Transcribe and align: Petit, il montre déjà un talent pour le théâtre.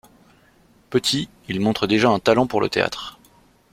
Petit, 0.89 1.29
il 1.47 1.59
montre 1.59 1.85
déjà 1.85 2.09
un 2.09 2.17
talent 2.17 2.47
pour 2.47 2.59
le 2.59 2.69
théâtre. 2.69 3.19